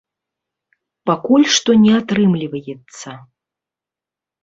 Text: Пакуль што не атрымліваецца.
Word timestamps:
Пакуль 1.09 1.45
што 1.57 1.77
не 1.83 1.93
атрымліваецца. 2.01 3.09